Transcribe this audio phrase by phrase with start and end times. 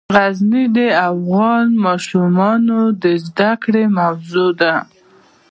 [0.15, 0.79] غزني د
[1.09, 4.73] افغان ماشومانو د زده کړې موضوع ده.